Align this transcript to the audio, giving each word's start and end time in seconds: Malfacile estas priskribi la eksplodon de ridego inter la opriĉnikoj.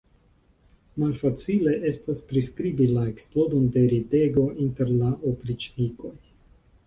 Malfacile 1.01 1.73
estas 1.89 2.21
priskribi 2.31 2.87
la 2.93 3.03
eksplodon 3.11 3.69
de 3.75 3.85
ridego 3.93 4.45
inter 4.65 4.95
la 5.03 5.11
opriĉnikoj. 5.33 6.15